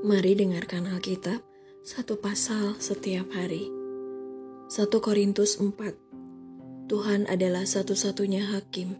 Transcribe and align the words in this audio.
Mari 0.00 0.32
dengarkan 0.32 0.88
Alkitab 0.88 1.44
satu 1.84 2.16
pasal 2.16 2.72
setiap 2.80 3.36
hari. 3.36 3.68
1 4.72 4.88
Korintus 4.96 5.60
4 5.60 6.88
Tuhan 6.88 7.28
adalah 7.28 7.68
satu-satunya 7.68 8.48
hakim. 8.48 8.96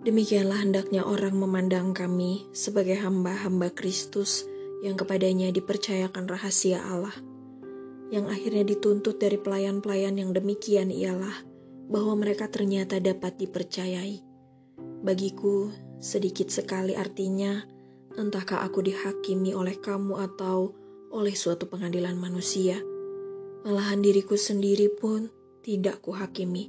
Demikianlah 0.00 0.64
hendaknya 0.64 1.04
orang 1.04 1.36
memandang 1.36 1.92
kami 1.92 2.48
sebagai 2.56 3.04
hamba-hamba 3.04 3.68
Kristus 3.76 4.48
yang 4.80 4.96
kepadanya 4.96 5.52
dipercayakan 5.52 6.24
rahasia 6.24 6.80
Allah. 6.80 7.12
Yang 8.08 8.32
akhirnya 8.32 8.64
dituntut 8.64 9.20
dari 9.20 9.36
pelayan-pelayan 9.36 10.16
yang 10.16 10.32
demikian 10.32 10.88
ialah 10.88 11.36
bahwa 11.92 12.16
mereka 12.16 12.48
ternyata 12.48 12.96
dapat 12.96 13.36
dipercayai. 13.36 14.24
Bagiku, 15.04 15.68
sedikit 16.00 16.48
sekali 16.48 16.96
artinya, 16.96 17.60
Entahkah 18.20 18.60
aku 18.60 18.84
dihakimi 18.84 19.56
oleh 19.56 19.80
kamu 19.80 20.20
atau 20.20 20.76
oleh 21.08 21.32
suatu 21.32 21.72
pengadilan 21.72 22.20
manusia. 22.20 22.76
Malahan 23.64 24.04
diriku 24.04 24.36
sendiri 24.36 24.92
pun 24.92 25.32
tidak 25.64 26.04
kuhakimi. 26.04 26.68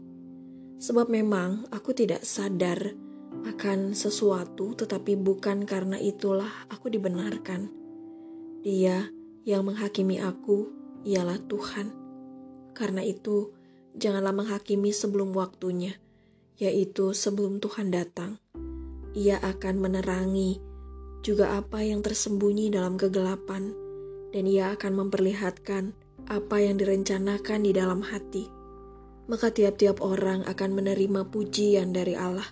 Sebab 0.79 1.11
memang 1.11 1.67
aku 1.67 1.91
tidak 1.91 2.23
sadar 2.23 2.95
akan 3.43 3.91
sesuatu 3.91 4.79
tetapi 4.79 5.19
bukan 5.19 5.67
karena 5.67 5.99
itulah 5.99 6.47
aku 6.71 6.87
dibenarkan. 6.87 7.67
Dia 8.63 9.11
yang 9.43 9.67
menghakimi 9.67 10.23
aku 10.23 10.71
ialah 11.03 11.35
Tuhan. 11.51 11.91
Karena 12.71 13.03
itu, 13.03 13.51
janganlah 13.99 14.31
menghakimi 14.31 14.95
sebelum 14.95 15.35
waktunya, 15.35 15.99
yaitu 16.55 17.11
sebelum 17.11 17.59
Tuhan 17.59 17.91
datang. 17.91 18.39
Ia 19.11 19.43
akan 19.43 19.75
menerangi 19.83 20.70
juga 21.21 21.57
apa 21.57 21.85
yang 21.85 22.01
tersembunyi 22.01 22.73
dalam 22.73 22.97
kegelapan, 22.97 23.73
dan 24.33 24.43
Ia 24.49 24.73
akan 24.73 25.05
memperlihatkan 25.05 25.93
apa 26.25 26.57
yang 26.61 26.81
direncanakan 26.81 27.59
di 27.65 27.71
dalam 27.73 28.01
hati. 28.01 28.49
Maka 29.29 29.53
tiap-tiap 29.53 30.01
orang 30.01 30.43
akan 30.49 30.69
menerima 30.75 31.29
pujian 31.29 31.93
dari 31.93 32.17
Allah. 32.17 32.49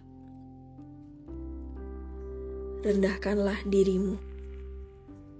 Rendahkanlah 2.85 3.67
dirimu. 3.67 4.16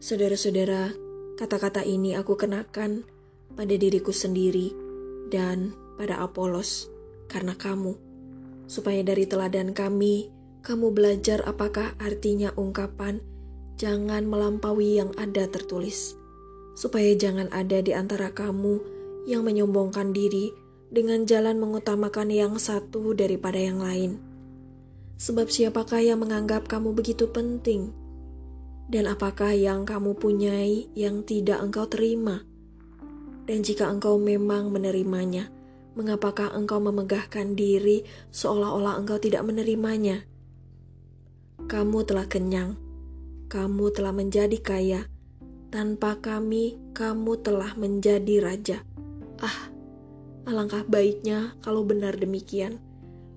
Saudara-saudara, 0.04 0.92
kata-kata 1.40 1.88
ini 1.88 2.18
aku 2.18 2.36
kenakan 2.36 3.08
pada 3.56 3.76
diriku 3.80 4.12
sendiri 4.12 4.76
dan 5.32 5.72
pada 5.96 6.20
Apolos 6.20 6.92
karena 7.32 7.56
kamu, 7.56 7.96
supaya 8.66 9.06
dari 9.06 9.30
teladan 9.30 9.72
kami 9.72 10.32
kamu 10.60 10.92
belajar 10.92 11.40
apakah 11.48 11.96
artinya 11.98 12.52
ungkapan 12.60 13.24
"jangan 13.80 14.28
melampaui 14.28 15.00
yang 15.00 15.16
ada 15.16 15.48
tertulis", 15.48 16.20
supaya 16.76 17.16
jangan 17.16 17.48
ada 17.56 17.80
di 17.80 17.96
antara 17.96 18.36
kamu 18.36 18.80
yang 19.24 19.48
menyombongkan 19.48 20.12
diri 20.12 20.52
dengan 20.90 21.24
jalan 21.24 21.62
mengutamakan 21.62 22.34
yang 22.34 22.54
satu 22.58 23.14
daripada 23.14 23.62
yang 23.62 23.80
lain. 23.80 24.18
Sebab 25.20 25.52
siapakah 25.52 26.00
yang 26.00 26.24
menganggap 26.24 26.66
kamu 26.66 26.96
begitu 26.96 27.28
penting? 27.30 27.92
Dan 28.90 29.06
apakah 29.06 29.54
yang 29.54 29.86
kamu 29.86 30.18
punyai 30.18 30.90
yang 30.98 31.22
tidak 31.22 31.62
engkau 31.62 31.86
terima? 31.86 32.42
Dan 33.46 33.62
jika 33.62 33.86
engkau 33.86 34.18
memang 34.18 34.74
menerimanya, 34.74 35.52
mengapakah 35.94 36.56
engkau 36.58 36.82
memegahkan 36.82 37.54
diri 37.54 38.02
seolah-olah 38.34 38.98
engkau 38.98 39.22
tidak 39.22 39.46
menerimanya? 39.46 40.26
Kamu 41.68 42.08
telah 42.08 42.30
kenyang, 42.30 42.80
kamu 43.50 43.90
telah 43.92 44.14
menjadi 44.14 44.56
kaya. 44.62 45.10
Tanpa 45.74 46.22
kami, 46.22 46.78
kamu 46.94 47.42
telah 47.42 47.74
menjadi 47.74 48.46
raja. 48.46 48.78
Ah, 49.42 49.74
alangkah 50.46 50.86
baiknya 50.86 51.58
kalau 51.66 51.82
benar 51.82 52.16
demikian, 52.16 52.78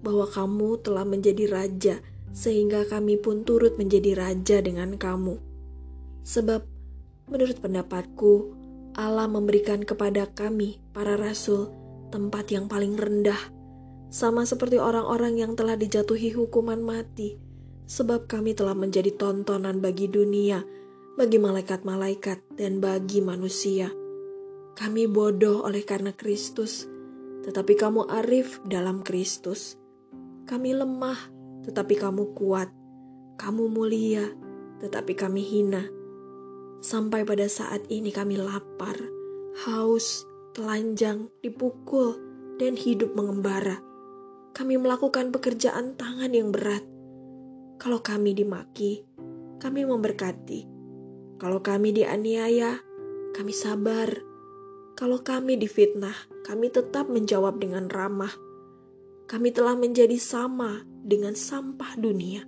bahwa 0.05 0.29
kamu 0.29 0.85
telah 0.85 1.09
menjadi 1.09 1.49
raja, 1.49 1.97
sehingga 2.37 2.85
kami 2.87 3.17
pun 3.17 3.43
turut 3.43 3.81
menjadi 3.81 4.15
raja 4.15 4.61
dengan 4.61 5.01
kamu. 5.01 5.41
Sebab, 6.29 6.63
menurut 7.33 7.59
pendapatku, 7.59 8.53
Allah 8.95 9.27
memberikan 9.27 9.81
kepada 9.81 10.29
kami, 10.29 10.77
para 10.93 11.17
rasul, 11.17 11.73
tempat 12.13 12.53
yang 12.53 12.69
paling 12.69 13.01
rendah, 13.01 13.51
sama 14.13 14.45
seperti 14.45 14.77
orang-orang 14.77 15.41
yang 15.41 15.53
telah 15.57 15.75
dijatuhi 15.75 16.37
hukuman 16.37 16.85
mati 16.85 17.52
sebab 17.93 18.25
kami 18.25 18.57
telah 18.57 18.73
menjadi 18.73 19.13
tontonan 19.21 19.85
bagi 19.85 20.09
dunia, 20.09 20.65
bagi 21.21 21.37
malaikat-malaikat, 21.37 22.57
dan 22.57 22.81
bagi 22.81 23.21
manusia. 23.21 23.93
Kami 24.73 25.05
bodoh 25.05 25.61
oleh 25.69 25.85
karena 25.85 26.17
Kristus, 26.17 26.89
tetapi 27.45 27.77
kamu 27.77 28.09
arif 28.09 28.65
dalam 28.65 29.05
Kristus. 29.05 29.77
Kami 30.49 30.73
lemah, 30.73 31.21
tetapi 31.69 32.01
kamu 32.01 32.33
kuat. 32.33 32.73
Kamu 33.37 33.69
mulia, 33.69 34.25
tetapi 34.81 35.13
kami 35.13 35.45
hina. 35.45 35.85
Sampai 36.81 37.29
pada 37.29 37.45
saat 37.45 37.85
ini 37.93 38.09
kami 38.09 38.41
lapar, 38.41 38.97
haus, 39.69 40.25
telanjang, 40.57 41.29
dipukul, 41.45 42.17
dan 42.57 42.73
hidup 42.73 43.13
mengembara. 43.13 43.85
Kami 44.57 44.81
melakukan 44.81 45.29
pekerjaan 45.29 45.97
tangan 46.01 46.33
yang 46.33 46.49
berat 46.53 46.92
kalau 47.83 47.99
kami 47.99 48.31
dimaki, 48.31 49.03
kami 49.59 49.83
memberkati. 49.83 50.71
Kalau 51.43 51.67
kami 51.67 51.91
dianiaya, 51.91 52.79
kami 53.35 53.51
sabar. 53.51 54.23
Kalau 54.95 55.27
kami 55.27 55.59
difitnah, 55.59 56.15
kami 56.47 56.71
tetap 56.71 57.11
menjawab 57.11 57.59
dengan 57.59 57.91
ramah. 57.91 58.31
Kami 59.27 59.51
telah 59.51 59.75
menjadi 59.75 60.15
sama 60.15 60.87
dengan 61.03 61.35
sampah 61.35 61.99
dunia, 61.99 62.47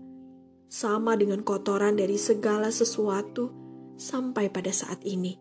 sama 0.71 1.19
dengan 1.19 1.43
kotoran 1.43 1.99
dari 1.99 2.15
segala 2.15 2.71
sesuatu 2.71 3.51
sampai 3.99 4.55
pada 4.55 4.71
saat 4.71 5.03
ini. 5.03 5.35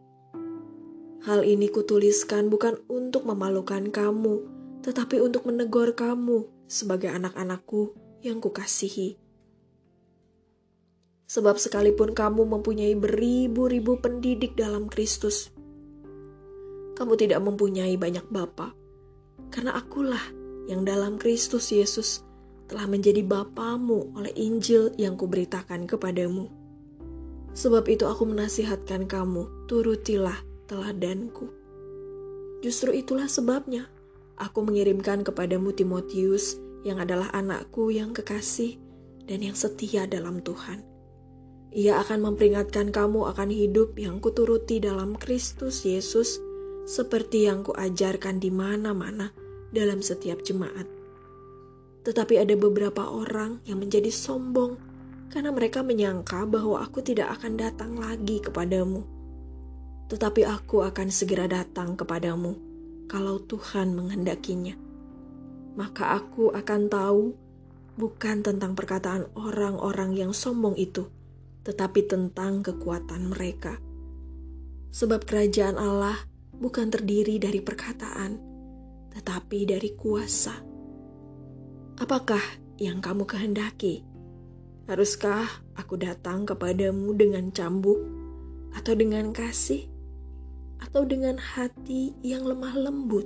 Hal 1.22 1.46
ini 1.46 1.70
kutuliskan 1.70 2.50
bukan 2.50 2.81
untuk 2.90 3.30
memalukan 3.30 3.94
kamu, 3.94 4.42
tetapi 4.81 5.22
untuk 5.22 5.46
menegur 5.46 5.94
kamu 5.94 6.50
sebagai 6.66 7.14
anak-anakku 7.14 7.94
yang 8.25 8.42
kukasihi. 8.42 9.23
Sebab 11.34 11.58
sekalipun 11.58 12.14
kamu 12.14 12.46
mempunyai 12.46 12.94
beribu-ribu 12.94 13.98
pendidik 13.98 14.54
dalam 14.54 14.86
Kristus, 14.86 15.50
kamu 16.94 17.18
tidak 17.18 17.42
mempunyai 17.42 17.98
banyak 17.98 18.22
bapa. 18.30 18.78
Karena 19.50 19.74
akulah 19.74 20.22
yang 20.70 20.86
dalam 20.86 21.18
Kristus 21.18 21.74
Yesus 21.74 22.22
telah 22.70 22.86
menjadi 22.86 23.26
bapamu 23.26 24.14
oleh 24.14 24.30
Injil 24.38 24.94
yang 25.02 25.18
kuberitakan 25.18 25.90
kepadamu. 25.90 26.54
Sebab 27.58 27.90
itu 27.90 28.06
aku 28.06 28.30
menasihatkan 28.30 29.10
kamu, 29.10 29.66
turutilah 29.66 30.38
teladanku. 30.70 31.50
Justru 32.62 32.94
itulah 32.94 33.26
sebabnya 33.26 33.90
aku 34.38 34.62
mengirimkan 34.70 35.26
kepadamu 35.26 35.74
Timotius 35.74 36.62
yang 36.86 37.02
adalah 37.02 37.34
anakku 37.34 37.90
yang 37.90 38.14
kekasih 38.14 38.78
dan 39.26 39.42
yang 39.42 39.58
setia 39.58 40.06
dalam 40.06 40.38
Tuhan 40.38 40.93
ia 41.74 41.98
akan 42.06 42.32
memperingatkan 42.32 42.94
kamu 42.94 43.34
akan 43.34 43.50
hidup 43.50 43.98
yang 43.98 44.22
kuturuti 44.22 44.78
dalam 44.78 45.18
Kristus 45.18 45.82
Yesus, 45.90 46.38
seperti 46.86 47.50
yang 47.50 47.66
kuajarkan 47.66 48.38
di 48.38 48.54
mana-mana 48.54 49.34
dalam 49.74 50.06
setiap 50.06 50.46
jemaat. 50.46 50.86
Tetapi 52.06 52.38
ada 52.38 52.54
beberapa 52.54 53.10
orang 53.10 53.66
yang 53.66 53.82
menjadi 53.82 54.14
sombong 54.14 54.78
karena 55.34 55.50
mereka 55.50 55.81
menyangka 55.81 56.46
bahwa 56.46 56.78
aku 56.86 57.02
tidak 57.02 57.42
akan 57.42 57.58
datang 57.58 57.98
lagi 57.98 58.38
kepadamu. 58.38 59.02
Tetapi 60.14 60.46
aku 60.46 60.86
akan 60.86 61.10
segera 61.10 61.50
datang 61.50 61.98
kepadamu 61.98 62.54
kalau 63.10 63.42
Tuhan 63.42 63.98
menghendakinya. 63.98 64.78
Maka 65.74 66.22
aku 66.22 66.54
akan 66.54 66.81
tahu 66.86 67.34
bukan 67.98 68.46
tentang 68.46 68.78
perkataan 68.78 69.26
orang-orang 69.34 70.14
yang 70.14 70.31
sombong 70.38 70.78
itu, 70.78 71.10
tetapi 71.63 72.06
tentang 72.07 72.63
kekuatan 72.63 73.31
mereka. 73.31 73.80
Sebab 74.94 75.25
kerajaan 75.25 75.80
Allah 75.80 76.15
bukan 76.54 76.92
terdiri 76.94 77.42
dari 77.42 77.63
perkataan, 77.63 78.38
tetapi 79.15 79.65
dari 79.65 79.95
kuasa. 79.98 80.54
Apakah 81.98 82.44
yang 82.77 83.01
kamu 83.01 83.25
kehendaki? 83.25 84.06
Haruskah 84.86 85.48
aku 85.80 85.95
datang 85.95 86.44
kepadamu 86.44 87.15
dengan 87.15 87.50
cambuk, 87.50 88.04
atau 88.74 88.94
dengan 88.98 89.31
kasih, 89.31 89.88
atau 90.83 91.07
dengan 91.07 91.39
hati 91.39 92.13
yang 92.21 92.44
lemah 92.44 92.75
lembut? 92.75 93.25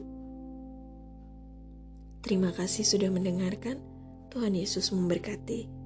Terima 2.22 2.52
kasih 2.52 2.84
sudah 2.84 3.08
mendengarkan. 3.08 3.80
Tuhan 4.28 4.54
Yesus 4.54 4.92
memberkati. 4.92 5.77